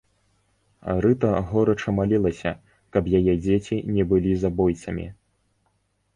[1.05, 2.51] Рыта горача малілася,
[2.97, 5.07] каб яе дзеці не былі забойцамі.